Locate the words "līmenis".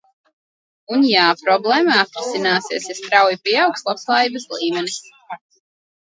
4.55-4.97